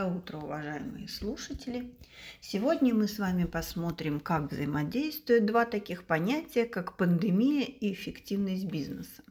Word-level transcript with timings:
Доброе 0.00 0.16
утро, 0.16 0.38
уважаемые 0.38 1.08
слушатели! 1.08 1.90
Сегодня 2.40 2.94
мы 2.94 3.06
с 3.06 3.18
вами 3.18 3.44
посмотрим, 3.44 4.18
как 4.18 4.50
взаимодействуют 4.50 5.44
два 5.44 5.66
таких 5.66 6.04
понятия, 6.04 6.64
как 6.64 6.96
пандемия 6.96 7.66
и 7.66 7.92
эффективность 7.92 8.64
бизнеса. 8.64 9.22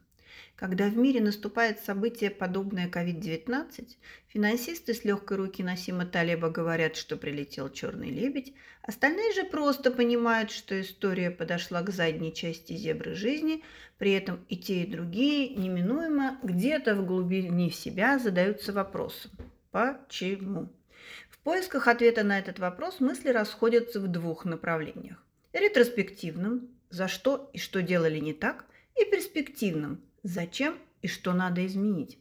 Когда 0.54 0.88
в 0.88 0.96
мире 0.96 1.20
наступает 1.20 1.80
событие, 1.80 2.30
подобное 2.30 2.88
COVID-19, 2.88 3.96
финансисты 4.28 4.94
с 4.94 5.04
легкой 5.04 5.38
руки 5.38 5.64
Насима 5.64 6.06
Талеба 6.06 6.50
говорят, 6.50 6.94
что 6.94 7.16
прилетел 7.16 7.68
черный 7.68 8.10
лебедь, 8.10 8.54
остальные 8.82 9.32
же 9.32 9.42
просто 9.42 9.90
понимают, 9.90 10.52
что 10.52 10.80
история 10.80 11.32
подошла 11.32 11.82
к 11.82 11.90
задней 11.90 12.32
части 12.32 12.74
зебры 12.74 13.16
жизни, 13.16 13.64
при 13.98 14.12
этом 14.12 14.38
и 14.48 14.56
те, 14.56 14.84
и 14.84 14.90
другие 14.90 15.48
неминуемо 15.48 16.38
где-то 16.44 16.94
в 16.94 17.04
глубине 17.04 17.72
себя 17.72 18.20
задаются 18.20 18.72
вопросом 18.72 19.32
«Почему?». 19.70 20.68
В 21.30 21.38
поисках 21.38 21.88
ответа 21.88 22.22
на 22.24 22.38
этот 22.38 22.58
вопрос 22.58 23.00
мысли 23.00 23.30
расходятся 23.30 24.00
в 24.00 24.08
двух 24.08 24.44
направлениях. 24.44 25.24
Ретроспективным– 25.52 26.68
за 26.90 27.08
что 27.08 27.50
и 27.52 27.58
что 27.58 27.82
делали 27.82 28.18
не 28.18 28.32
так, 28.32 28.66
и 29.00 29.04
перспективным– 29.04 30.02
зачем 30.22 30.76
и 31.02 31.08
что 31.08 31.32
надо 31.32 31.64
изменить. 31.66 32.18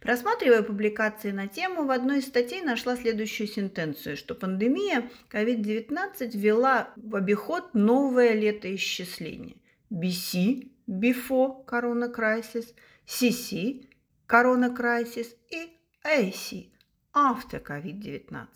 Просматривая 0.00 0.62
публикации 0.62 1.30
на 1.30 1.46
тему, 1.46 1.84
в 1.84 1.90
одной 1.90 2.20
из 2.20 2.26
статей 2.26 2.62
нашла 2.62 2.96
следующую 2.96 3.46
сентенцию, 3.46 4.16
что 4.16 4.34
пандемия 4.34 5.10
COVID-19 5.30 6.30
ввела 6.36 6.92
в 6.96 7.14
обиход 7.16 7.74
новое 7.74 8.32
летоисчисление. 8.32 9.56
BC– 9.92 10.70
Before 10.88 11.64
Corona 11.66 12.12
Crisis, 12.12 12.74
CC– 13.06 13.86
Corona 14.28 14.74
Crisis 14.74 15.28
и 15.50 15.79
AC– 16.04 16.68
After 17.14 17.62
COVID-19. 17.62 18.46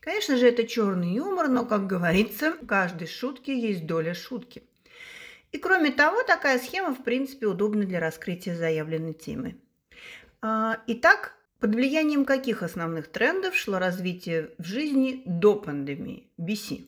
Конечно 0.00 0.36
же, 0.36 0.48
это 0.48 0.66
черный 0.66 1.14
юмор, 1.14 1.48
но, 1.48 1.64
как 1.66 1.86
говорится, 1.86 2.52
в 2.52 2.66
каждой 2.66 3.08
шутке 3.08 3.58
есть 3.58 3.86
доля 3.86 4.14
шутки– 4.14 4.62
и 5.56 5.58
кроме 5.58 5.90
того, 5.90 6.22
такая 6.22 6.58
схема, 6.58 6.94
в 6.94 7.02
принципе, 7.02 7.46
удобна 7.46 7.84
для 7.84 7.98
раскрытия 7.98 8.54
заявленной 8.54 9.14
темы. 9.14 9.56
А, 10.42 10.82
итак, 10.86 11.34
под 11.60 11.74
влиянием 11.74 12.26
каких 12.26 12.62
основных 12.62 13.08
трендов 13.08 13.56
шло 13.56 13.78
развитие 13.78 14.50
в 14.58 14.64
жизни 14.64 15.22
до 15.24 15.56
пандемии, 15.56 16.28
BC? 16.38 16.84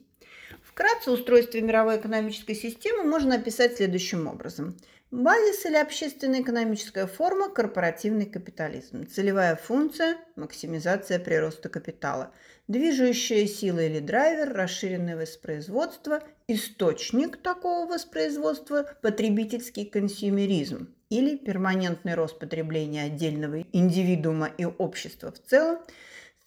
Вкратце 0.63 1.11
устройство 1.11 1.57
мировой 1.59 1.97
экономической 1.97 2.55
системы 2.55 3.05
можно 3.05 3.37
описать 3.37 3.77
следующим 3.77 4.27
образом. 4.27 4.77
Базис 5.11 5.65
или 5.65 5.77
общественная 5.77 6.43
экономическая 6.43 7.07
форма– 7.07 7.49
корпоративный 7.55 8.27
капитализм. 8.27 9.07
Целевая 9.07 9.57
функция– 9.57 10.19
максимизация 10.37 11.19
прироста 11.19 11.71
капитала. 11.71 12.31
Движущая 12.67 13.47
сила 13.47 13.79
или 13.81 14.01
драйвер– 14.01 14.53
расширенное 14.55 15.17
воспроизводство. 15.17 16.23
Источник 16.47 17.39
такого 17.39 17.89
воспроизводства– 17.89 18.87
потребительский 19.01 19.87
консюмеризм 19.87 20.95
или 21.09 21.39
перманентный 21.39 22.15
рост 22.15 22.39
потребления 22.39 23.05
отдельного 23.05 23.65
индивидуума 23.73 24.51
и 24.59 24.67
общества 24.67 25.33
в 25.33 25.41
целом 25.41 25.79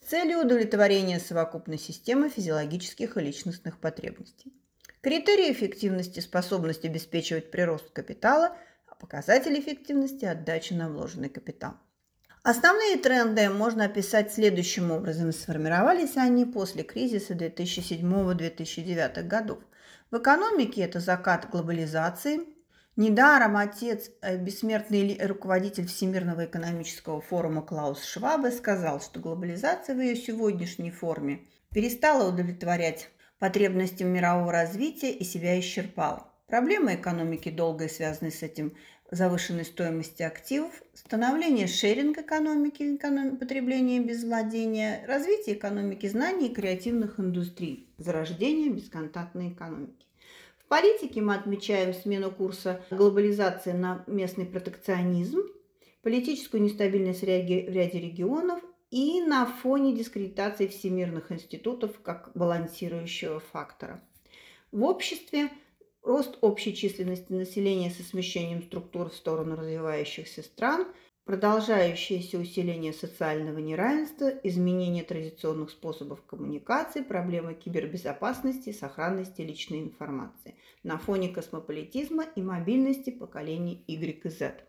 с 0.00 0.08
целью 0.08 0.38
удовлетворения 0.38 1.18
совокупной 1.18 1.78
системы 1.78 2.28
физиологических 2.28 3.16
и 3.16 3.20
личностных 3.20 3.78
потребностей. 3.78 4.52
Критерии 5.02 5.52
эффективности– 5.52 6.20
способность 6.20 6.84
обеспечивать 6.84 7.50
прирост 7.50 7.90
капитала, 7.90 8.56
а 8.86 8.94
показатель 8.94 9.58
эффективности– 9.58 10.24
отдача 10.26 10.76
на 10.76 10.88
вложенный 10.88 11.28
капитал. 11.28 11.74
Основные 12.44 12.98
тренды 12.98 13.50
можно 13.50 13.86
описать 13.86 14.32
следующим 14.32 14.92
образом. 14.92 15.32
Сформировались 15.32 16.16
они 16.16 16.44
после 16.44 16.84
кризиса 16.84 17.34
2007-2009 17.34 19.22
годов. 19.24 19.58
В 20.12 20.18
экономике 20.18 20.82
это 20.82 21.00
закат 21.00 21.50
глобализации. 21.50 22.42
Недаром 22.94 23.56
отец, 23.56 24.08
э, 24.20 24.36
бессмертный 24.36 25.18
руководитель 25.26 25.88
Всемирного 25.88 26.44
экономического 26.44 27.20
форума 27.20 27.62
Клаус 27.62 28.04
Швабе 28.04 28.52
сказал, 28.52 29.00
что 29.00 29.18
глобализация 29.18 29.96
в 29.96 30.00
ее 30.00 30.14
сегодняшней 30.14 30.92
форме 30.92 31.40
перестала 31.72 32.28
удовлетворять 32.28 33.08
потребностям 33.42 34.06
мирового 34.06 34.52
развития 34.52 35.10
и 35.10 35.24
себя 35.24 35.58
исчерпал. 35.58 36.30
Проблемы 36.46 36.94
экономики 36.94 37.48
долго 37.48 37.88
связаны 37.88 38.30
с 38.30 38.40
этим 38.44 38.72
завышенной 39.10 39.64
стоимости 39.64 40.22
активов, 40.22 40.70
становление 40.94 41.66
шеринг 41.66 42.18
экономики, 42.18 42.94
эконом... 42.94 43.38
потребление 43.38 43.98
без 43.98 44.22
владения, 44.22 45.04
развитие 45.08 45.56
экономики 45.56 46.06
знаний 46.06 46.50
и 46.50 46.54
креативных 46.54 47.18
индустрий, 47.18 47.92
зарождение 47.98 48.70
бесконтактной 48.70 49.48
экономики. 49.48 50.06
В 50.58 50.68
политике 50.68 51.20
мы 51.20 51.34
отмечаем 51.34 51.94
смену 51.94 52.30
курса 52.30 52.84
глобализации 52.92 53.72
на 53.72 54.04
местный 54.06 54.46
протекционизм, 54.46 55.40
политическую 56.02 56.62
нестабильность 56.62 57.22
в 57.22 57.24
ряде 57.24 57.98
регионов 57.98 58.62
и 58.92 59.22
на 59.22 59.46
фоне 59.46 59.96
дискредитации 59.96 60.66
всемирных 60.66 61.32
институтов 61.32 61.98
как 62.02 62.30
балансирующего 62.34 63.40
фактора. 63.40 64.04
В 64.70 64.84
обществе 64.84 65.48
рост 66.02 66.36
общей 66.42 66.76
численности 66.76 67.32
населения 67.32 67.90
со 67.90 68.02
смещением 68.02 68.62
структур 68.62 69.08
в 69.08 69.14
сторону 69.14 69.56
развивающихся 69.56 70.42
стран, 70.42 70.86
продолжающееся 71.24 72.38
усиление 72.38 72.92
социального 72.92 73.58
неравенства, 73.60 74.28
изменение 74.42 75.04
традиционных 75.04 75.70
способов 75.70 76.22
коммуникации, 76.26 77.00
проблемы 77.00 77.54
кибербезопасности 77.54 78.72
сохранности 78.72 79.40
личной 79.40 79.80
информации 79.80 80.56
на 80.82 80.98
фоне 80.98 81.30
космополитизма 81.30 82.24
и 82.36 82.42
мобильности 82.42 83.08
поколений 83.08 83.84
Y 83.86 84.20
и 84.22 84.28
Z. 84.28 84.66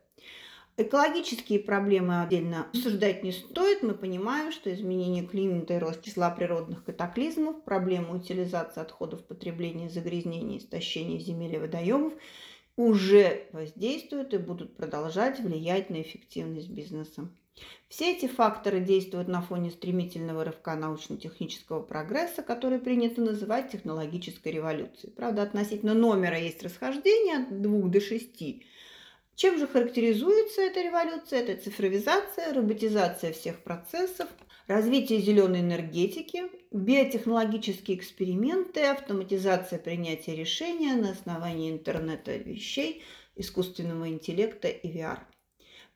Экологические 0.76 1.60
проблемы 1.60 2.24
отдельно 2.24 2.66
обсуждать 2.66 3.24
не 3.24 3.32
стоит. 3.32 3.84
Мы 3.84 3.94
понимаем, 3.94 4.52
что 4.52 4.74
изменение 4.74 5.24
климата 5.24 5.76
и 5.76 5.78
рост 5.78 6.04
числа 6.04 6.32
природных 6.32 6.84
катаклизмов, 6.84 7.64
проблемы 7.64 8.16
утилизации 8.18 8.82
отходов 8.82 9.24
потребления, 9.24 9.92
загрязнения, 9.92 10.58
истощения 10.58 11.20
земель 11.20 11.54
и 11.56 11.58
водоемов 11.60 12.14
уже 12.76 13.48
воздействуют 13.52 14.34
и 14.34 14.40
будут 14.40 14.76
продолжать 14.76 15.40
влиять 15.40 15.92
на 15.92 16.02
эффективность 16.02 16.70
бизнеса. 16.70 17.30
Все 17.88 18.12
эти 18.12 18.26
факторы 18.28 18.80
действуют 18.80 19.28
на 19.28 19.44
фоне 19.44 19.70
стремительного 19.70 20.44
рывка 20.44 20.76
научно-технического 20.76 21.84
прогресса, 21.84 22.42
который 22.42 22.80
принято 22.80 23.22
называть 23.22 23.72
технологической 23.72 24.52
революцией. 24.52 25.14
Правда, 25.14 25.44
относительно 25.44 25.94
номера 25.94 26.40
есть 26.40 26.64
расхождение 26.64 27.44
от 27.44 27.62
2 27.62 27.90
до 27.90 28.02
6 28.02 28.64
чем 29.36 29.58
же 29.58 29.68
характеризуется 29.68 30.62
эта 30.62 30.82
революция? 30.82 31.42
Это 31.42 31.62
цифровизация, 31.62 32.54
роботизация 32.54 33.34
всех 33.34 33.64
процессов, 33.64 34.30
развитие 34.68 35.20
зеленой 35.20 35.62
энергетики, 35.62 36.44
биотехнологические 36.72 37.98
эксперименты, 37.98 38.82
автоматизация 38.86 39.80
принятия 39.80 40.36
решения 40.36 40.94
на 40.94 41.12
основании 41.12 41.72
интернета 41.72 42.36
вещей, 42.36 43.04
искусственного 43.36 44.08
интеллекта 44.10 44.68
и 44.68 44.88
VR. 44.88 45.20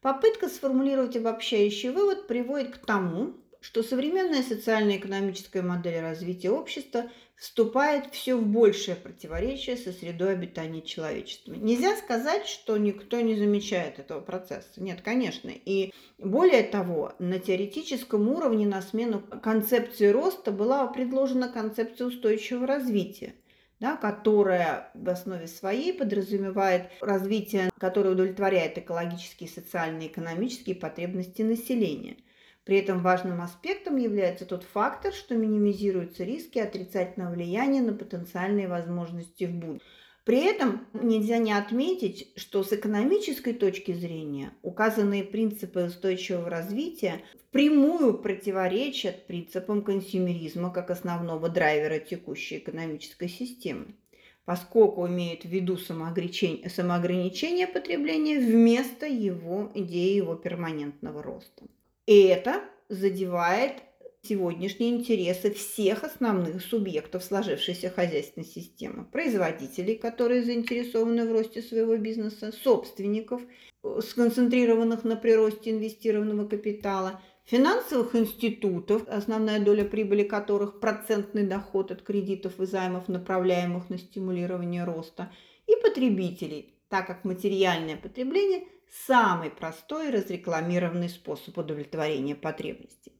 Попытка 0.02 0.50
сформулировать 0.50 1.16
обобщающий 1.16 1.90
вывод 1.90 2.28
приводит 2.28 2.76
к 2.76 2.86
тому, 2.86 3.36
что 3.59 3.84
современная 3.84 4.44
социально-экономическая 4.44 5.62
модель 5.62 6.00
развития 6.00 6.52
общества 6.52 7.12
вступает 7.38 8.08
все 8.12 8.36
в 8.36 8.46
большее 8.46 8.96
противоречие 8.96 9.78
со 9.78 9.92
средой 9.92 10.34
обитания 10.34 10.82
человечества. 10.82 11.53
Нельзя 11.53 11.96
сказать, 11.96 12.47
что 12.47 12.78
никто 12.78 13.22
не 13.22 13.35
замечает 13.35 14.00
этого 14.00 14.22
процесса. 14.22 14.67
Нет, 14.78 15.02
конечно. 15.02 15.52
И 15.53 15.94
более 16.17 16.64
того, 16.64 17.14
на 17.20 17.40
теоретическом 17.40 18.28
уровне 18.28 18.66
на 18.66 18.82
смену 18.82 19.22
концепции 19.22 20.08
роста 20.08 20.52
была 20.52 20.88
предложена 20.88 21.47
концепция 21.47 22.08
устойчивого 22.08 22.67
развития 22.67 23.35
да, 23.79 23.96
которая 23.96 24.90
в 24.96 25.08
основе 25.08 25.46
своей 25.46 25.94
подразумевает 25.94 26.90
развитие, 27.00 27.70
которое 27.78 28.09
удовлетворяет 28.09 28.79
экологические, 28.79 29.47
социальные, 29.47 30.08
экономические 30.08 30.76
потребности 30.76 31.44
населения– 31.44 32.17
при 32.67 32.79
этом 32.79 33.02
важным 33.02 33.40
аспектом 33.40 33.96
является 33.96 34.46
тот 34.46 34.64
фактор, 34.64 35.14
что 35.14 35.35
минимизируются 35.35 36.25
риски 36.25 36.59
отрицательного 36.59 37.34
влияния 37.34 37.81
на 37.81 37.93
потенциальные 37.93 38.67
возможности 38.67 39.46
в 39.46 39.53
будущем. 39.53 39.87
При 40.25 40.43
этом 40.43 40.85
нельзя 40.91 41.37
не 41.37 41.53
отметить, 41.53 42.34
что 42.35 42.66
с 42.66 42.73
экономической 42.73 43.53
точки 43.53 43.93
зрения 43.93 44.52
указанные 44.64 45.23
принципы 45.23 45.85
устойчивого 45.85 46.49
развития 46.49 47.22
впрямую 47.47 48.17
противоречат 48.17 49.28
принципам 49.28 49.81
консюмеризма 49.81 50.70
как 50.70 50.91
основного 50.91 51.47
драйвера 51.47 51.99
текущей 51.99 52.58
экономической 52.58 53.29
системы 53.29 53.96
поскольку 54.43 55.08
имеют 55.08 55.43
в 55.43 55.49
виду 55.49 55.78
самоограничение, 55.78 57.67
потребления 57.67 58.40
вместо 58.40 59.05
его 59.05 59.72
идеи 59.75 60.16
его 60.16 60.35
перманентного 60.35 61.22
роста. 61.22 61.66
Это 62.08 62.62
задевает 62.88 63.84
сегодняшние 64.22 64.92
интересы 64.92 65.52
всех 65.52 66.06
основных 66.06 66.62
субъектов 66.64 67.22
сложившейся 67.22 67.90
хозяйственной 67.90 68.46
системы. 68.46 69.04
Производителей, 69.04 69.96
которые 69.96 70.42
заинтересованы 70.42 71.28
в 71.28 71.32
росте 71.34 71.62
своего 71.62 71.98
бизнеса, 71.98 72.54
собственников, 72.54 73.42
э, 73.84 74.00
сконцентрированных 74.02 75.04
на 75.04 75.18
приросте 75.18 75.72
инвестированного 75.72 76.48
капитала, 76.48 77.22
финансовых 77.44 78.16
институтов, 78.16 79.06
основная 79.09 79.59
доля 79.59 79.84
прибыли 79.84 80.24
которых– 80.24 80.80
процентный 80.82 81.44
доход 81.44 81.92
от 81.92 82.04
кредитов 82.04 82.62
и 82.62 82.66
займов, 82.66 83.09
направляемых 83.09 83.90
на 83.90 83.98
стимулирование 83.98 84.86
роста, 84.86 85.30
и 85.68 85.76
потребителей, 85.82 86.74
так 86.88 87.06
как 87.06 87.26
материальное 87.26 87.98
потребление– 87.98 88.64
самый 88.89 89.49
простой 89.49 90.07
и 90.07 90.11
разрекламированный 90.11 91.09
способ 91.09 91.57
удовлетворения 91.57 92.35
потребностей. 92.35 93.17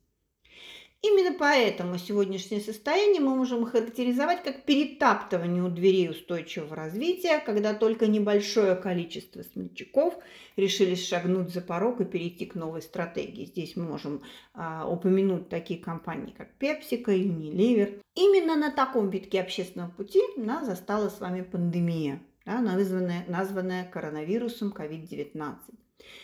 Именно 1.04 1.38
поэтому 1.38 2.00
сегодняшнее 2.00 2.60
состояние 2.60 3.22
мы 3.22 3.36
можем 3.36 3.66
характеризовать 3.66 4.42
как 4.44 4.66
перетаптывание 4.66 5.62
у 5.62 5.70
дверей 5.70 6.10
устойчивого 6.10 6.76
развития, 6.76 7.40
когда 7.46 7.76
только 7.76 8.08
небольшое 8.08 8.76
количество 8.76 9.44
смельчаков 9.44 10.18
решили 10.56 10.96
шагнуть 10.96 11.54
за 11.54 11.62
порог 11.62 12.02
и 12.02 12.06
перейти 12.06 12.48
к 12.48 12.56
новой 12.56 12.82
стратегии. 12.82 13.46
Здесь 13.46 13.76
мы 13.76 13.84
можем 13.84 14.24
а, 14.56 14.90
упомянуть 14.90 15.50
такие 15.50 15.80
компании, 15.80 16.34
как 16.36 16.50
PepsiCo, 16.60 17.16
Unilever. 17.16 18.02
Именно 18.16 18.56
на 18.56 18.72
таком 18.72 19.12
витке 19.12 19.40
общественного 19.40 19.92
пути 19.92 20.20
нас 20.36 20.66
застала 20.66 21.10
с 21.10 21.20
вами 21.20 21.44
пандемия, 21.44 22.24
да, 22.48 22.62
названная, 22.62 23.26
названная 23.28 23.84
коронавирусом 23.84 24.74
COVID-19. 24.76 25.58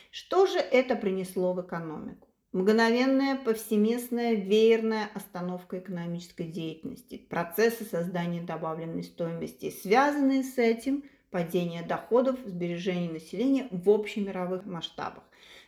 Что 0.09 0.45
же 0.45 0.57
это 0.57 0.95
принесло 0.95 1.53
в 1.53 1.61
экономику? 1.61 2.29
Мгновенная, 2.53 3.35
повсеместная, 3.35 4.35
веерная 4.35 5.09
остановка 5.13 5.79
экономической 5.79 6.43
деятельности, 6.43 7.17
процессы 7.17 7.83
создания 7.83 8.41
добавленной 8.41 9.03
стоимости, 9.03 9.69
связанные 9.69 10.43
с 10.43 10.57
этим 10.57 11.03
падение 11.29 11.83
доходов, 11.83 12.39
сбережения 12.45 13.09
населения 13.09 13.67
в 13.71 13.89
общемировых 13.89 14.65
масштабах, 14.65 15.23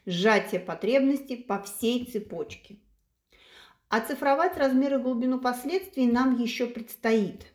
сжатие 0.05 0.61
потребностей 0.61 1.35
по 1.35 1.61
всей 1.61 2.05
цепочке. 2.05 2.77
Оцифровать 3.89 4.57
размеры 4.57 4.99
и 4.99 5.01
глубину 5.01 5.41
последствий 5.41 6.05
нам 6.09 6.37
еще 6.41 6.67
предстоит– 6.67 7.51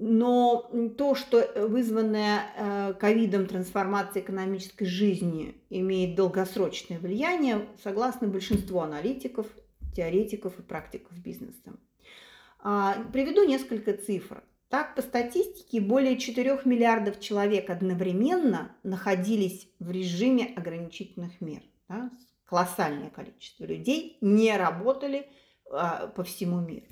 но 0.00 0.70
то, 0.96 1.14
что 1.14 1.46
вызванная 1.68 2.40
э, 2.56 2.94
ковидом 2.94 3.46
трансформация 3.46 4.22
экономической 4.22 4.86
жизни 4.86 5.62
имеет 5.68 6.16
долгосрочное 6.16 6.98
влияние, 6.98 7.68
согласно 7.84 8.26
большинству 8.26 8.80
аналитиков, 8.80 9.46
теоретиков 9.94 10.58
и 10.58 10.62
практиков 10.62 11.16
бизнеса. 11.18 11.76
А, 12.60 12.96
приведу 13.12 13.44
несколько 13.44 13.92
цифр. 13.92 14.42
Так, 14.70 14.94
по 14.94 15.02
статистике, 15.02 15.80
более 15.80 16.16
4 16.16 16.60
миллиардов 16.64 17.20
человек 17.20 17.68
одновременно 17.68 18.74
находились 18.82 19.68
в 19.80 19.90
режиме 19.90 20.54
ограничительных 20.56 21.42
мер. 21.42 21.60
Да? 21.88 22.10
Колоссальное 22.46 23.10
количество 23.10 23.64
людей 23.64 24.16
не 24.22 24.56
работали 24.56 25.26
а, 25.70 26.06
по 26.06 26.24
всему 26.24 26.60
миру. 26.60 26.86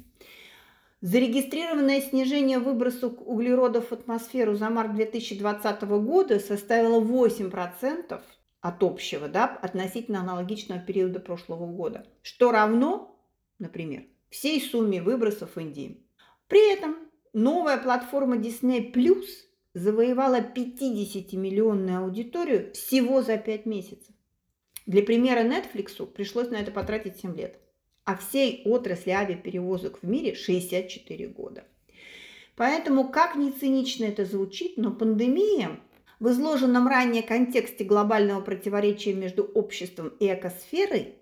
Зарегистрированное 1.00 2.00
снижение 2.00 2.58
выбросов 2.58 3.12
углеродов 3.20 3.90
в 3.90 3.92
атмосферу 3.92 4.56
за 4.56 4.68
март 4.68 4.94
2020 4.94 5.82
года 5.82 6.40
составило 6.40 7.00
8% 7.00 8.20
от 8.60 8.82
общего, 8.82 9.28
да, 9.28 9.46
относительно 9.46 10.20
аналогичного 10.20 10.80
периода 10.80 11.20
прошлого 11.20 11.66
года, 11.66 12.04
что 12.22 12.50
равно, 12.50 13.16
например, 13.60 14.06
всей 14.28 14.60
сумме 14.60 15.00
выбросов 15.00 15.56
Индии. 15.56 16.04
При 16.48 16.72
этом 16.72 16.96
новая 17.32 17.78
платформа 17.78 18.36
Disney 18.36 18.92
Plus 18.92 19.26
завоевала 19.74 20.40
50-миллионную 20.40 21.98
аудиторию 21.98 22.72
всего 22.72 23.22
за 23.22 23.38
5 23.38 23.66
месяцев. 23.66 24.12
Для 24.86 25.04
примера 25.04 25.44
Netflix 25.44 26.04
пришлось 26.06 26.50
на 26.50 26.56
это 26.56 26.72
потратить 26.72 27.20
7 27.20 27.36
лет 27.36 27.60
а 28.08 28.16
всей 28.16 28.62
отрасли 28.64 29.10
авиаперевозок 29.10 29.98
в 30.00 30.08
мире 30.08 30.34
64 30.34 31.28
года. 31.28 31.64
Поэтому, 32.56 33.10
как 33.10 33.36
ни 33.36 33.50
цинично 33.50 34.06
это 34.06 34.24
звучит, 34.24 34.78
но 34.78 34.90
пандемия 34.92 35.78
в 36.18 36.30
изложенном 36.30 36.88
ранее 36.88 37.22
контексте 37.22 37.84
глобального 37.84 38.40
противоречия 38.40 39.12
между 39.12 39.42
обществом 39.42 40.08
и 40.20 40.32
экосферой 40.32 41.16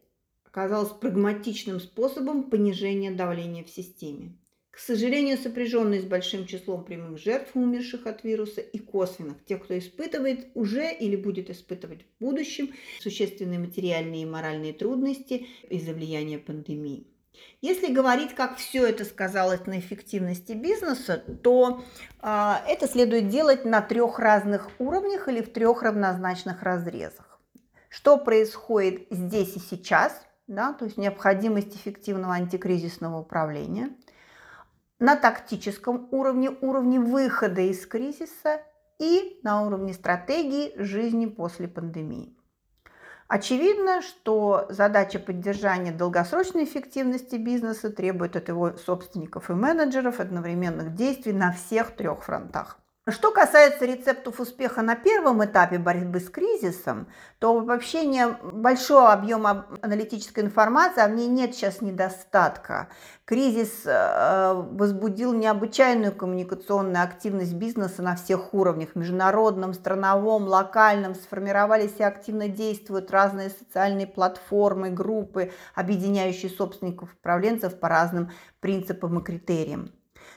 оказалась 0.45 0.91
прагматичным 0.91 1.81
способом 1.81 2.45
понижения 2.45 3.11
давления 3.11 3.65
в 3.65 3.69
системе 3.69 4.37
к 4.77 4.79
сожалению, 4.79 5.39
сопряженный 5.39 6.01
с 6.01 6.05
большим 6.05 6.47
числом 6.47 6.85
прямых 6.85 7.19
жертв, 7.19 7.53
умерших 7.55 8.07
от 8.07 8.23
вируса, 8.25 8.61
и 8.61 8.79
косвенных, 8.79 9.43
тех, 9.47 9.65
кто 9.65 9.79
испытывает 9.79 10.49
уже 10.53 10.93
или 10.93 11.17
будет 11.17 11.49
испытывать 11.49 12.03
в 12.03 12.25
будущем 12.25 12.75
существенные 13.01 13.59
материальные 13.59 14.25
и 14.25 14.27
моральные 14.27 14.75
трудности 14.75 15.47
из-за 15.71 15.95
влияния 15.95 16.39
пандемии. 16.39 17.07
Если 17.63 17.91
говорить, 17.91 18.35
как 18.35 18.59
все 18.59 18.87
это 18.87 19.07
сказалось 19.07 19.65
на 19.65 19.79
эффективности 19.79 20.53
бизнеса, 20.53 21.25
то 21.43 21.83
э, 22.21 22.53
это 22.69 22.87
следует 22.87 23.31
делать 23.31 23.65
на 23.65 23.81
трех 23.81 24.19
разных 24.19 24.69
уровнях 24.79 25.27
или 25.29 25.41
в 25.41 25.51
трех 25.51 25.83
равнозначных 25.83 26.63
разрезах. 26.63 27.41
Что 27.89 28.19
происходит 28.19 29.07
здесь 29.09 29.57
и 29.57 29.59
сейчас, 29.59 30.21
да, 30.47 30.75
то 30.75 30.85
есть 30.85 30.99
необходимость 30.99 31.75
эффективного 31.75 32.35
антикризисного 32.35 33.21
управления– 33.21 33.89
на 34.99 35.17
тактическом 35.17 36.09
уровне, 36.11 36.51
уровне 36.61 36.99
выхода 37.01 37.61
из 37.61 37.87
кризиса 37.87 38.61
и 38.99 39.41
на 39.43 39.63
уровне 39.67 39.93
стратегии 39.93 40.73
жизни 40.77 41.27
после 41.27 41.69
пандемии. 41.69 42.37
Очевидно, 43.29 44.03
что 44.03 44.67
задача 44.69 45.19
поддержания 45.19 45.91
долгосрочной 45.91 46.65
эффективности 46.65 47.35
бизнеса 47.35 47.91
требует 47.91 48.37
от 48.37 48.49
его 48.49 48.77
собственников 48.77 49.51
и 49.51 49.55
менеджеров 49.55 50.21
одновременных 50.21 50.95
действий 50.95 51.33
на 51.33 51.53
всех 51.53 51.97
трех 51.97 52.23
фронтах. 52.23 52.79
Что 53.09 53.31
касается 53.31 53.85
рецептов 53.85 54.41
успеха 54.41 54.83
на 54.83 54.97
первом 54.97 55.45
этапе 55.45 55.79
борьбы 55.79 56.19
с 56.19 56.29
кризисом, 56.29 57.07
то 57.39 57.57
обобщение 57.57 58.37
большого 58.43 59.13
объема 59.13 59.67
аналитической 59.81 60.41
информации, 60.41 61.03
а 61.03 61.09
ней 61.09 61.29
нет 61.29 61.55
сейчас 61.55 61.81
недостатка. 61.81 62.89
Кризис 63.25 63.83
э, 63.85 64.55
возбудил 64.73 65.33
необычайную 65.35 66.17
коммуникационную 66.17 67.05
активность 67.05 67.55
бизнеса 67.55 68.03
на 68.03 68.17
всех 68.17 68.53
уровнях, 68.53 68.97
международном, 68.97 69.73
страновом, 69.73 70.49
локальном. 70.49 71.15
Сформировались 71.15 71.95
и 71.99 72.03
активно 72.03 72.49
действуют 72.49 73.13
разные 73.13 73.51
социальные 73.51 74.09
платформы, 74.09 74.91
группы, 74.91 75.53
объединяющие 75.77 76.51
собственников 76.51 77.15
управленцев 77.15 77.79
по 77.79 77.89
разным 77.89 78.33
принципам 78.59 79.21
и 79.21 79.23
критериям. 79.23 79.93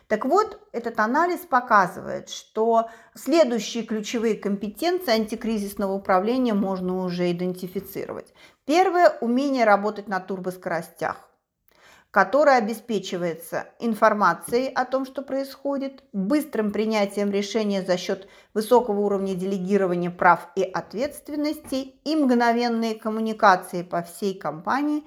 Так 0.08 0.26
вот, 0.26 0.60
этот 0.72 1.00
анализ 1.00 1.40
показывает, 1.40 2.30
что 2.30 2.90
следующие 3.16 3.84
ключевые 3.84 4.36
компетенции 4.36 5.12
антикризисного 5.12 5.94
управления 5.94 6.54
можно 6.54 7.04
уже 7.04 7.32
идентифицировать. 7.32 8.34
Первое– 8.66 9.10
умение 9.22 9.66
работать 9.66 10.08
на 10.08 10.20
турбоскоростях 10.20 11.30
которое 12.12 12.58
обеспечивается 12.58 13.68
информацией 13.80 14.72
о 14.74 14.86
том, 14.86 15.06
что 15.06 15.22
происходит, 15.22 16.04
быстрым 16.12 16.72
принятием 16.72 17.30
решения 17.30 17.84
за 17.84 17.98
счет 17.98 18.28
высокого 18.54 19.02
уровня 19.02 19.36
делегирования 19.36 20.10
прав 20.10 20.48
и 20.56 20.64
ответственностей 20.64 22.00
и 22.04 22.16
мгновенной 22.16 22.96
коммуникации 22.96 23.84
по 23.84 24.02
всей 24.02 24.34
компании 24.34 25.04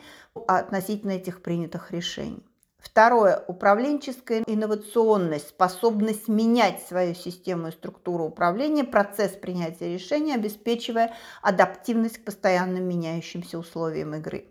относительно 0.47 1.13
этих 1.13 1.43
принятых 1.43 1.91
решений. 1.91 2.47
Второе– 2.83 3.45
управленческая 3.47 4.43
инновационность, 4.47 5.49
способность 5.51 6.27
менять 6.27 6.83
свою 6.83 7.15
систему 7.15 7.69
и 7.69 7.73
структуру 7.73 8.25
управления, 8.25 8.83
процесс 8.83 9.33
принятия 9.33 9.95
решений, 9.95 10.35
обеспечивая 10.35 11.15
адаптивность 11.43 12.19
к 12.19 12.25
постоянно 12.25 12.79
меняющимся 12.79 13.59
условиям 13.59 14.15
игры. 14.17 14.47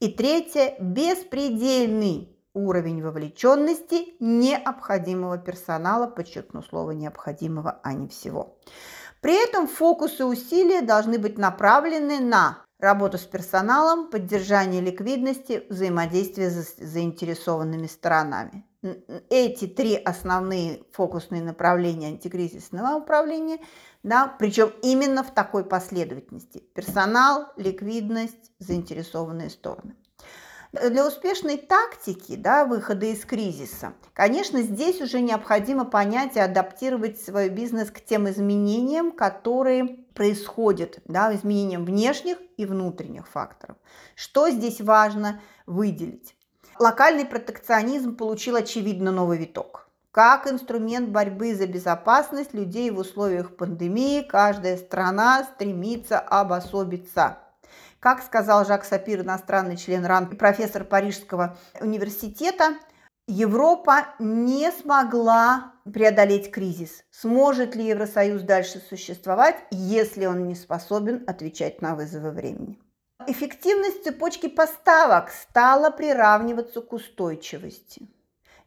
И 0.00 0.08
третье– 0.08 0.76
беспредельный 0.80 2.34
уровень 2.54 3.02
вовлеченности 3.02 4.14
необходимого 4.18 5.36
персонала, 5.38 6.06
подчеркну 6.06 6.62
слово 6.62 6.92
необходимого, 6.92 7.80
а 7.82 7.92
не 7.92 8.08
всего. 8.08 8.58
При 9.20 9.34
этом 9.34 9.66
фокус 9.66 10.20
и 10.20 10.22
усилия 10.22 10.80
должны 10.80 11.18
быть 11.18 11.38
направлены 11.38 12.20
на 12.20 12.64
работу 12.78 13.18
с 13.18 13.24
персоналом, 13.24 14.08
поддержание 14.08 14.80
ликвидности, 14.80 15.64
взаимодействие 15.68 16.50
с 16.50 16.76
заинтересованными 16.76 17.86
сторонами. 17.86 18.64
Эти 19.28 19.66
три 19.66 19.96
основные 19.96 20.84
фокусные 20.92 21.42
направления 21.42 22.08
антикризисного 22.08 22.96
управления, 22.96 23.58
да, 24.04 24.34
причем 24.38 24.72
именно 24.82 25.24
в 25.24 25.34
такой 25.34 25.64
последовательности. 25.64 26.58
Персонал, 26.74 27.48
ликвидность, 27.56 28.52
заинтересованные 28.60 29.50
стороны. 29.50 29.96
Для 30.72 31.06
успешной 31.06 31.56
тактики 31.56 32.36
да, 32.36 32.66
выхода 32.66 33.06
из 33.06 33.24
кризиса, 33.24 33.94
конечно, 34.12 34.60
здесь 34.60 35.00
уже 35.00 35.22
необходимо 35.22 35.86
понять 35.86 36.36
и 36.36 36.40
адаптировать 36.40 37.18
свой 37.18 37.48
бизнес 37.48 37.90
к 37.90 38.04
тем 38.04 38.28
изменениям, 38.28 39.12
которые 39.12 40.04
происходят, 40.12 40.98
да, 41.06 41.34
изменениям 41.34 41.86
внешних 41.86 42.36
и 42.58 42.66
внутренних 42.66 43.28
факторов. 43.28 43.78
Что 44.14 44.50
здесь 44.50 44.82
важно 44.82 45.40
выделить? 45.64 46.36
Локальный 46.78 47.24
протекционизм 47.24 48.14
получил, 48.14 48.56
очевидно, 48.56 49.10
новый 49.10 49.38
виток. 49.38 49.88
Как 50.10 50.46
инструмент 50.46 51.08
борьбы 51.08 51.54
за 51.54 51.66
безопасность 51.66 52.52
людей 52.52 52.90
в 52.90 52.98
условиях 52.98 53.56
пандемии 53.56 54.20
каждая 54.20 54.76
страна 54.76 55.44
стремится 55.44 56.18
обособиться– 56.18 57.38
как 58.00 58.22
сказал 58.22 58.64
Жак 58.64 58.84
Сапир, 58.84 59.20
иностранный 59.20 59.76
член 59.76 60.04
РАН, 60.04 60.36
профессор 60.36 60.84
Парижского 60.84 61.56
университета, 61.80 62.74
Европа 63.26 64.14
не 64.18 64.70
смогла 64.72 65.74
преодолеть 65.84 66.50
кризис. 66.50 67.04
Сможет 67.10 67.76
ли 67.76 67.84
Евросоюз 67.86 68.42
дальше 68.42 68.80
существовать, 68.88 69.56
если 69.70 70.24
он 70.24 70.48
не 70.48 70.54
способен 70.54 71.24
отвечать 71.26 71.82
на 71.82 71.94
вызовы 71.94 72.30
времени? 72.30 72.78
Эффективность 73.26 74.04
цепочки 74.04 74.48
поставок 74.48 75.30
стала 75.30 75.90
приравниваться 75.90 76.80
к 76.80 76.92
устойчивости. 76.94 78.08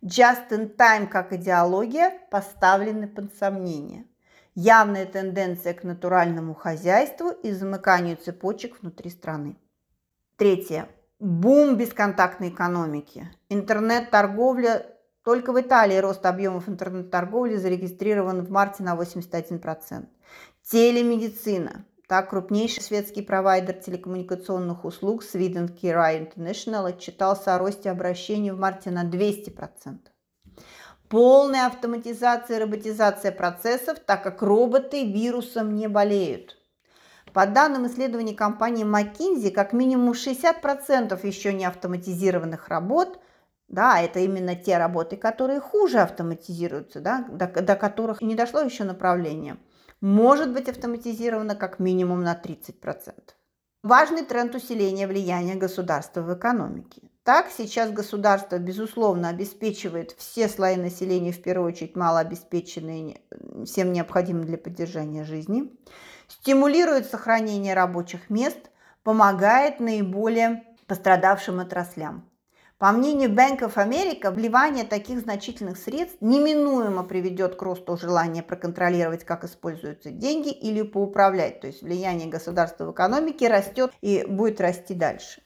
Just 0.04 0.50
in 0.52 0.76
time 0.76 1.08
как 1.08 1.34
идеология 1.34 2.20
поставлены 2.30 3.08
под 3.08 3.34
сомнение 3.36 4.06
явная 4.56 5.06
тенденция 5.06 5.74
к 5.74 5.84
натуральному 5.84 6.54
хозяйству 6.54 7.30
и 7.30 7.52
замыканию 7.52 8.18
цепочек 8.18 8.82
внутри 8.82 9.10
страны. 9.10 9.58
Третье. 10.38 10.88
Бум 11.20 11.78
бесконтактной 11.78 12.50
экономики. 12.50 13.30
Интернет-торговля 13.50 14.88
только 15.24 15.54
в 15.54 15.62
Италии 15.62 15.98
рост 15.98 16.26
объемов 16.26 16.68
интернет-торговли 16.68 17.58
зарегистрирован 17.58 18.44
в 18.44 18.50
марте 18.50 18.82
на 18.84 18.96
81%. 18.96 20.08
Телемедицина. 20.64 21.86
Так, 22.08 22.32
крупнейший 22.32 22.84
светский 22.84 23.22
провайдер 23.22 23.76
телекоммуникационных 23.76 24.84
услуг 24.84 25.24
Sweden 25.24 25.70
Kira 25.74 26.20
International 26.20 26.88
отчитался 26.88 27.56
о 27.56 27.60
росте 27.60 27.90
обращений 27.90 28.52
в 28.52 28.60
марте 28.60 28.90
на 28.90 29.06
200% 29.06 30.11
полная 31.12 31.68
автоматизация 31.68 32.58
и 32.58 32.62
роботизация 32.62 33.34
процессов, 33.34 34.00
так 34.00 34.24
как 34.24 34.42
роботы 34.42 35.06
вирусом 35.12 35.76
не 35.76 35.88
болеют. 35.88 36.58
По 37.34 37.46
данным 37.46 37.86
исследований 37.88 38.34
компании 38.34 38.86
McKinsey, 38.86 39.52
как 39.52 39.74
минимум 39.74 40.14
60% 40.14 41.28
еще 41.28 41.54
не 41.54 41.66
автоматизированных 41.66 42.70
работ, 42.70 43.20
да, 43.68 44.00
это 44.00 44.20
именно 44.20 44.56
те 44.56 44.78
работы, 44.78 45.18
которые 45.18 45.60
хуже 45.60 46.00
автоматизируются, 46.00 47.02
да, 47.02 47.26
до, 47.30 47.48
до 47.48 47.76
которых 47.76 48.22
не 48.22 48.36
дошло 48.36 48.62
еще 48.62 48.86
направление, 48.86 49.58
может 50.00 50.52
быть 50.54 50.70
автоматизировано 50.70 51.56
как 51.56 51.80
минимум 51.80 52.24
на 52.24 52.42
30%. 52.42 53.14
Важный 53.84 54.24
тренд 54.24 54.56
усиления 54.56 55.08
влияния 55.08 55.56
государства 55.56 56.22
в 56.22 56.34
экономике. 56.34 57.11
Так, 57.24 57.52
сейчас 57.56 57.92
государство, 57.92 58.58
безусловно, 58.58 59.30
обеспечивает 59.30 60.16
все 60.18 60.48
слои 60.48 60.76
населения, 60.76 61.32
в 61.32 61.42
первую 61.44 61.72
очередь 61.72 61.96
малообеспеченные, 61.96 63.22
всем 63.64 63.94
необходимым 63.94 64.46
для 64.46 64.58
поддержания 64.58 65.24
жизни, 65.24 65.72
стимулирует 66.28 67.06
сохранение 67.06 67.76
рабочих 67.76 68.32
мест, 68.32 68.58
помогает 69.04 69.80
наиболее 69.80 70.64
пострадавшим 70.88 71.60
отраслям. 71.60 72.28
По 72.80 72.92
мнению 72.92 73.30
Bank 73.30 73.60
of 73.60 73.76
America, 73.76 74.32
вливание 74.32 74.84
таких 74.84 75.20
значительных 75.20 75.78
средств 75.78 76.18
неминуемо 76.22 77.04
приведет 77.04 77.56
к 77.56 77.62
росту 77.62 77.96
желания 77.98 78.42
проконтролировать, 78.42 79.24
как 79.24 79.44
используются 79.44 80.10
деньги 80.10 80.50
или 80.50 80.82
поуправлять. 80.82 81.62
То 81.62 81.68
есть 81.68 81.84
влияние 81.84 82.28
государства 82.28 82.86
в 82.86 82.94
экономике 82.94 83.48
растет 83.48 83.92
и 84.02 84.26
будет 84.28 84.60
расти 84.60 84.96
дальше. 84.96 85.44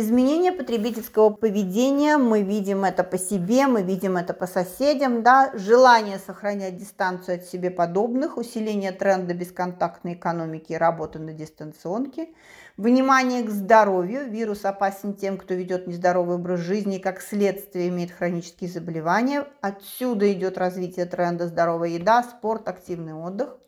Изменение 0.00 0.52
потребительского 0.52 1.30
поведения, 1.30 2.18
мы 2.18 2.42
видим 2.42 2.84
это 2.84 3.02
по 3.02 3.18
себе, 3.18 3.66
мы 3.66 3.82
видим 3.82 4.16
это 4.16 4.32
по 4.32 4.46
соседям, 4.46 5.24
да, 5.24 5.50
желание 5.54 6.20
сохранять 6.20 6.76
дистанцию 6.76 7.38
от 7.38 7.46
себе 7.46 7.68
подобных, 7.72 8.36
усиление 8.36 8.92
тренда 8.92 9.34
бесконтактной 9.34 10.14
экономики 10.14 10.70
и 10.70 10.76
работы 10.76 11.18
на 11.18 11.32
дистанционке, 11.32 12.28
внимание 12.76 13.42
к 13.42 13.50
здоровью, 13.50 14.30
вирус 14.30 14.64
опасен 14.64 15.14
тем, 15.14 15.36
кто 15.36 15.54
ведет 15.54 15.88
нездоровый 15.88 16.36
образ 16.36 16.60
жизни, 16.60 16.98
как 16.98 17.20
следствие 17.20 17.88
имеет 17.88 18.12
хронические 18.12 18.70
заболевания, 18.70 19.48
отсюда 19.60 20.32
идет 20.32 20.58
развитие 20.58 21.06
тренда 21.06 21.48
здоровая 21.48 21.88
еда, 21.88 22.22
спорт, 22.22 22.68
активный 22.68 23.14
отдых– 23.14 23.56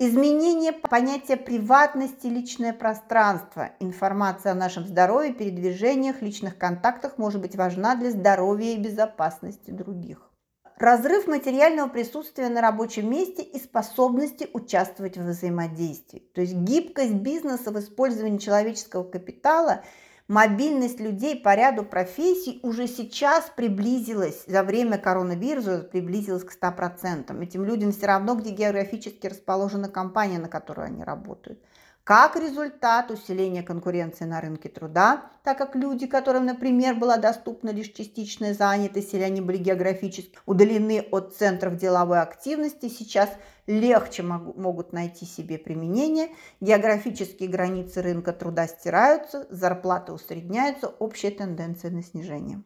Изменение 0.00 0.72
понятия 0.72 1.36
приватности, 1.36 2.26
личное 2.26 2.72
пространство. 2.72 3.70
Информация 3.78 4.50
о 4.50 4.56
нашем 4.56 4.84
здоровье, 4.86 5.32
передвижениях, 5.32 6.20
личных 6.20 6.58
контактах 6.58 7.16
может 7.16 7.40
быть 7.40 7.54
важна 7.54 7.94
для 7.94 8.10
здоровья 8.10 8.74
и 8.74 8.80
безопасности 8.80 9.70
других. 9.70 10.32
Разрыв 10.78 11.28
материального 11.28 11.88
присутствия 11.88 12.48
на 12.48 12.60
рабочем 12.60 13.08
месте 13.08 13.42
и 13.42 13.60
способности 13.60 14.48
участвовать 14.52 15.16
в 15.16 15.22
взаимодействии. 15.22 16.28
То 16.34 16.40
есть 16.40 16.54
гибкость 16.54 17.14
бизнеса 17.14 17.70
в 17.70 17.78
использовании 17.78 18.38
человеческого 18.38 19.04
капитала– 19.04 19.84
мобильность 20.28 21.00
людей 21.00 21.36
по 21.36 21.54
ряду 21.54 21.84
профессий 21.84 22.60
уже 22.62 22.86
сейчас 22.86 23.50
приблизилась, 23.54 24.44
за 24.46 24.62
время 24.62 24.98
коронавируса 24.98 25.80
приблизилась 25.80 26.44
к 26.44 26.56
100%. 26.56 27.42
Этим 27.42 27.64
людям 27.64 27.92
все 27.92 28.06
равно, 28.06 28.34
где 28.34 28.50
географически 28.50 29.26
расположена 29.26 29.88
компания, 29.88 30.38
на 30.38 30.48
которую 30.48 30.86
они 30.86 31.04
работают. 31.04 31.58
Как 32.04 32.36
результат 32.36 33.10
усиления 33.10 33.62
конкуренции 33.62 34.26
на 34.26 34.42
рынке 34.42 34.68
труда, 34.68 35.22
так 35.42 35.56
как 35.56 35.74
люди, 35.74 36.06
которым, 36.06 36.44
например, 36.44 36.96
была 36.96 37.16
доступна 37.16 37.70
лишь 37.70 37.88
частичная 37.88 38.52
занятость 38.52 39.14
или 39.14 39.22
они 39.22 39.40
были 39.40 39.56
географически 39.56 40.38
удалены 40.44 41.00
от 41.10 41.34
центров 41.34 41.76
деловой 41.76 42.20
активности, 42.20 42.90
сейчас 42.90 43.30
легче 43.66 44.22
могут 44.22 44.92
найти 44.92 45.24
себе 45.24 45.56
применение, 45.56 46.28
географические 46.60 47.48
границы 47.48 48.02
рынка 48.02 48.34
труда 48.34 48.66
стираются, 48.66 49.46
зарплаты 49.48 50.12
усредняются, 50.12 50.88
общая 50.88 51.30
тенденция 51.30 51.90
на 51.90 52.02
снижение. 52.02 52.62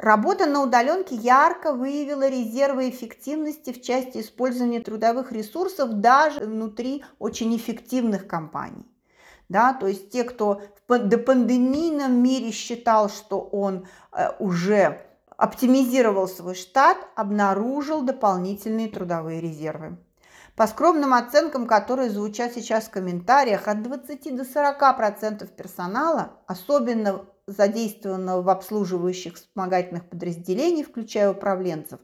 Работа 0.00 0.46
на 0.46 0.62
удаленке 0.62 1.14
ярко 1.14 1.74
выявила 1.74 2.26
резервы 2.26 2.88
эффективности 2.88 3.70
в 3.70 3.82
части 3.82 4.22
использования 4.22 4.80
трудовых 4.80 5.30
ресурсов 5.30 5.90
даже 6.00 6.40
внутри 6.40 7.04
очень 7.18 7.54
эффективных 7.54 8.26
компаний. 8.26 8.86
Да, 9.50 9.74
то 9.74 9.86
есть 9.86 10.08
те, 10.08 10.24
кто 10.24 10.62
в 10.88 10.96
допандемийном 10.96 12.14
мире 12.14 12.50
считал, 12.50 13.10
что 13.10 13.40
он 13.40 13.88
э, 14.12 14.30
уже 14.38 15.02
оптимизировал 15.36 16.28
свой 16.28 16.54
штат, 16.54 16.96
обнаружил 17.14 18.00
дополнительные 18.00 18.88
трудовые 18.88 19.42
резервы. 19.42 19.98
По 20.56 20.66
скромным 20.66 21.12
оценкам, 21.12 21.66
которые 21.66 22.08
звучат 22.08 22.54
сейчас 22.54 22.84
в 22.84 22.90
комментариях, 22.90 23.68
от 23.68 23.82
20 23.82 24.34
до 24.34 24.44
40% 24.44 25.46
персонала, 25.48 26.38
особенно 26.46 27.26
задействованного 27.50 28.42
в 28.42 28.48
обслуживающих 28.48 29.34
вспомогательных 29.34 30.08
подразделений, 30.08 30.84
включая 30.84 31.30
управленцев, 31.30 32.00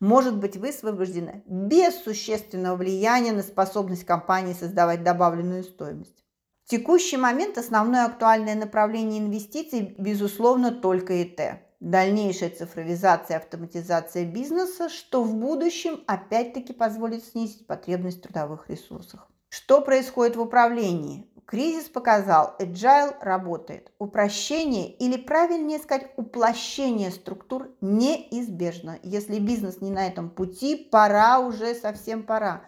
может 0.00 0.38
быть 0.38 0.56
высвобождена 0.56 1.42
без 1.46 1.94
существенного 2.02 2.76
влияния 2.76 3.32
на 3.32 3.42
способность 3.42 4.04
компании 4.04 4.54
создавать 4.54 5.02
добавленную 5.02 5.64
стоимость. 5.64 6.24
В 6.64 6.70
текущий 6.70 7.16
момент 7.16 7.58
основное 7.58 8.06
актуальное 8.06 8.54
направление 8.54 9.20
инвестиций, 9.20 9.94
безусловно, 9.98 10.70
только 10.70 11.22
ИТ. 11.22 11.40
Дальнейшая 11.80 12.50
цифровизация 12.50 13.38
и 13.38 13.40
автоматизация 13.40 14.24
бизнеса, 14.24 14.88
что 14.88 15.24
в 15.24 15.34
будущем 15.34 16.04
опять-таки 16.06 16.72
позволит 16.72 17.24
снизить 17.24 17.66
потребность 17.66 18.18
в 18.18 18.22
трудовых 18.22 18.68
ресурсах. 18.68 19.28
Что 19.50 19.80
происходит 19.80 20.36
в 20.36 20.40
управлении? 20.40 21.26
Кризис 21.44 21.88
показал, 21.88 22.54
agile 22.60 23.16
работает. 23.20 23.90
Упрощение 23.98 24.88
или 24.88 25.16
правильнее 25.16 25.80
сказать 25.80 26.12
уплощение 26.16 27.10
структур 27.10 27.68
неизбежно. 27.80 29.00
Если 29.02 29.40
бизнес 29.40 29.80
не 29.80 29.90
на 29.90 30.06
этом 30.06 30.30
пути, 30.30 30.76
пора 30.76 31.40
уже, 31.40 31.74
совсем 31.74 32.22
пора. 32.22 32.62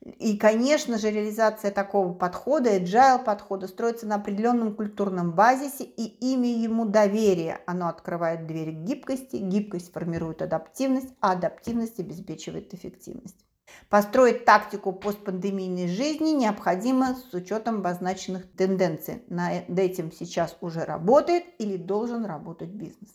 И, 0.00 0.36
конечно 0.36 0.98
же, 0.98 1.12
реализация 1.12 1.70
такого 1.70 2.12
подхода, 2.12 2.76
agile 2.78 3.22
подхода, 3.22 3.68
строится 3.68 4.08
на 4.08 4.16
определенном 4.16 4.74
культурном 4.74 5.30
базисе 5.30 5.84
и 5.84 6.32
имя 6.32 6.50
ему 6.50 6.84
доверие. 6.84 7.60
Оно 7.64 7.86
открывает 7.86 8.48
двери 8.48 8.72
к 8.72 8.82
гибкости, 8.82 9.36
гибкость 9.36 9.92
формирует 9.92 10.42
адаптивность, 10.42 11.14
а 11.20 11.32
адаптивность 11.32 12.00
обеспечивает 12.00 12.74
эффективность. 12.74 13.44
Построить 13.88 14.44
тактику 14.44 14.92
постпандемийной 14.92 15.88
жизни 15.88 16.30
необходимо 16.30 17.14
с 17.14 17.34
учетом 17.34 17.76
обозначенных 17.76 18.50
тенденций. 18.56 19.22
Над 19.28 19.78
этим 19.78 20.10
сейчас 20.10 20.56
уже 20.60 20.84
работает 20.84 21.44
или 21.58 21.76
должен 21.76 22.24
работать 22.24 22.70
бизнес. 22.70 23.10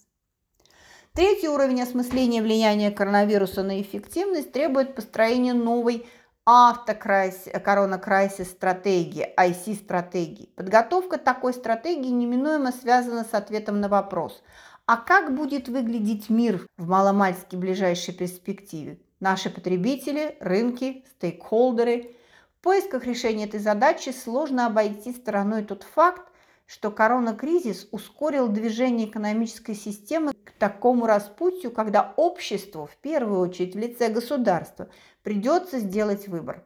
Третий 1.13 1.49
уровень 1.49 1.81
осмысления 1.81 2.41
влияния 2.41 2.91
коронавируса 2.91 3.63
на 3.63 3.81
эффективность 3.81 4.51
требует 4.51 4.95
построения 4.95 5.53
новой 5.53 6.05
автокорона-крайсис 6.45 8.51
стратегии, 8.51 9.27
IC-стратегии. 9.37 10.49
Подготовка 10.55 11.17
такой 11.17 11.53
стратегии 11.53 12.09
неминуемо 12.09 12.71
связана 12.71 13.23
с 13.23 13.33
ответом 13.33 13.81
на 13.81 13.89
вопрос, 13.89 14.43
а 14.85 14.97
как 14.97 15.35
будет 15.35 15.67
выглядеть 15.67 16.29
мир 16.29 16.65
в 16.77 16.87
маломальски 16.87 17.55
ближайшей 17.55 18.13
перспективе? 18.13 18.99
Наши 19.19 19.49
потребители, 19.49 20.37
рынки, 20.39 21.03
стейкхолдеры. 21.11 22.15
В 22.57 22.63
поисках 22.63 23.05
решения 23.05 23.45
этой 23.45 23.59
задачи 23.59 24.09
сложно 24.09 24.65
обойти 24.65 25.11
стороной 25.11 25.63
тот 25.63 25.83
факт, 25.83 26.31
что 26.65 26.89
коронакризис 26.89 27.89
ускорил 27.91 28.47
движение 28.47 29.07
экономической 29.07 29.73
системы 29.73 30.33
к 30.45 30.51
такому 30.51 31.05
распутью, 31.05 31.71
когда 31.71 32.13
обществу, 32.15 32.85
в 32.85 32.95
первую 32.97 33.41
очередь 33.41 33.75
в 33.75 33.79
лице 33.79 34.07
государства, 34.07 34.87
придется 35.23 35.79
сделать 35.79 36.27
выбор. 36.29 36.63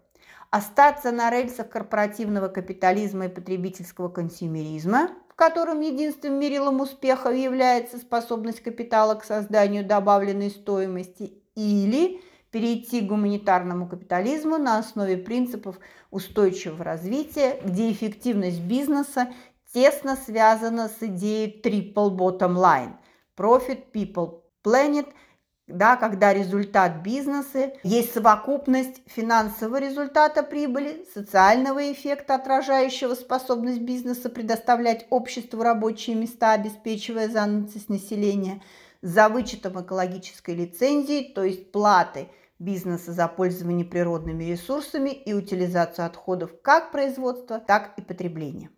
Остаться 0.51 1.11
на 1.11 1.31
рельсах 1.31 1.69
корпоративного 1.69 2.49
капитализма 2.49 3.25
и 3.25 3.29
потребительского 3.29 4.09
консюмеризма, 4.09 5.09
в 5.29 5.33
котором 5.33 5.79
единственным 5.79 6.39
мерилом 6.39 6.81
успеха 6.81 7.29
является 7.29 7.97
способность 7.97 8.61
капитала 8.61 9.15
к 9.15 9.23
созданию 9.23 9.83
добавленной 9.83 10.51
стоимости, 10.51 11.39
или 11.55 12.21
перейти 12.53 13.01
к 13.01 13.07
гуманитарному 13.07 13.87
капитализму 13.89 14.59
на 14.59 14.77
основе 14.77 15.17
принципов 15.17 15.79
устойчивого 16.11 16.83
развития, 16.83 17.59
где 17.65 17.91
эффективность 17.91 18.61
бизнеса 18.61 19.33
тесно 19.73 20.15
связана 20.15 20.87
с 20.87 21.01
идеей 21.01 21.59
triple 21.61 22.15
bottom 22.15 22.55
line– 22.55 22.93
profit, 23.37 23.91
people, 23.91 24.41
planet– 24.63 25.07
да, 25.65 25.95
когда 25.95 26.33
результат 26.33 27.01
бизнеса 27.03 27.71
есть 27.83 28.13
совокупность 28.13 29.01
финансового 29.07 29.79
результата 29.79 30.43
прибыли, 30.43 31.05
социального 31.13 31.91
эффекта, 31.91 32.35
отражающего 32.35 33.15
способность 33.15 33.79
бизнеса 33.79 34.29
предоставлять 34.29 35.07
обществу 35.09 35.63
рабочие 35.63 36.17
места, 36.17 36.51
обеспечивая 36.51 37.29
занятость 37.29 37.89
населения, 37.89 38.61
за 39.01 39.27
вычетом 39.29 39.81
экологической 39.81 40.55
лицензии, 40.55 41.31
то 41.33 41.43
есть 41.43 41.71
платы 41.71 42.29
бизнеса 42.63 43.11
за 43.11 43.27
пользование 43.27 43.85
природными 43.85 44.43
ресурсами 44.43 45.09
и 45.09 45.33
утилизацию 45.33 46.05
отходов 46.05 46.51
как 46.61 46.91
производства, 46.91 47.59
так 47.59 47.93
и 47.97 48.01
потребления. 48.01 48.69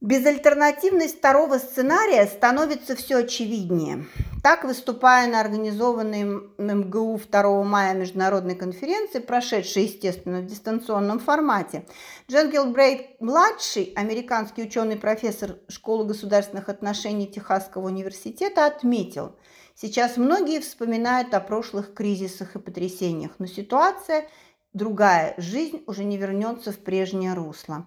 Безальтернативность 0.00 1.16
второго 1.16 1.56
сценария 1.56 2.26
становится 2.26 2.94
все 2.94 3.20
очевиднее. 3.20 4.04
Так, 4.42 4.64
выступая 4.64 5.30
на 5.30 5.40
организованной 5.40 6.24
МГУ 6.58 7.18
2 7.26 7.62
мая 7.62 7.94
международной 7.94 8.54
конференции, 8.54 9.20
прошедшей, 9.20 9.84
естественно, 9.84 10.40
в 10.42 10.46
дистанционном 10.46 11.20
формате, 11.20 11.86
Джен 12.30 12.50
Гилбрейт-младший, 12.50 13.94
американский 13.96 14.64
ученый-профессор 14.64 15.56
Школы 15.68 16.04
государственных 16.04 16.68
отношений 16.68 17.26
Техасского 17.26 17.86
университета, 17.86 18.66
отметил, 18.66 19.36
сейчас 19.74 20.16
многие 20.16 20.60
вспоминают 20.60 21.34
о 21.34 21.40
прошлых 21.40 21.94
кризисах 21.94 22.56
и 22.56 22.58
потрясениях, 22.58 23.32
но 23.38 23.46
ситуация 23.46 24.26
другая, 24.72 25.34
жизнь 25.38 25.82
уже 25.86 26.04
не 26.04 26.16
вернется 26.16 26.72
в 26.72 26.78
прежнее 26.78 27.34
русло. 27.34 27.86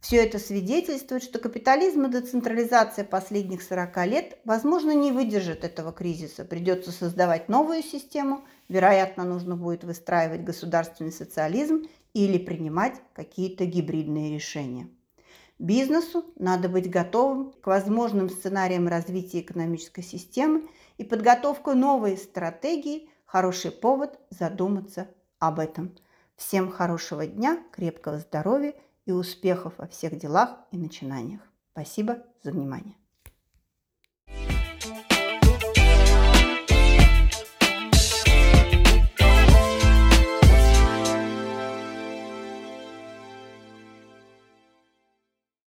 Все 0.00 0.18
это 0.18 0.38
свидетельствует, 0.38 1.24
что 1.24 1.40
капитализм 1.40 2.06
и 2.06 2.10
децентрализация 2.10 3.04
последних 3.04 3.62
40 3.62 4.06
лет, 4.06 4.38
возможно, 4.44 4.92
не 4.92 5.10
выдержат 5.10 5.64
этого 5.64 5.92
кризиса. 5.92 6.44
Придется 6.44 6.92
создавать 6.92 7.48
новую 7.48 7.82
систему, 7.82 8.44
вероятно, 8.68 9.24
нужно 9.24 9.56
будет 9.56 9.82
выстраивать 9.82 10.44
государственный 10.44 11.10
социализм 11.10 11.86
или 12.14 12.38
принимать 12.38 12.94
какие-то 13.12 13.64
гибридные 13.66 14.32
решения. 14.32 14.88
Бизнесу 15.58 16.24
надо 16.36 16.68
быть 16.68 16.88
готовым 16.88 17.52
к 17.60 17.66
возможным 17.66 18.30
сценариям 18.30 18.86
развития 18.86 19.40
экономической 19.40 20.02
системы 20.02 20.62
и 20.98 21.04
подготовка 21.04 21.74
новой 21.74 22.18
стратегии– 22.18 23.08
хороший 23.24 23.70
повод 23.70 24.18
задуматься 24.28 25.08
об 25.38 25.58
этом. 25.58 25.96
Всем 26.36 26.70
хорошего 26.70 27.26
дня, 27.26 27.62
крепкого 27.72 28.18
здоровья– 28.18 28.74
и 29.08 29.10
успехов 29.10 29.72
во 29.78 29.86
всех 29.86 30.18
делах 30.18 30.50
и 30.70 30.76
начинаниях. 30.76 31.40
Спасибо 31.72 32.18
за 32.42 32.52
внимание. 32.52 32.94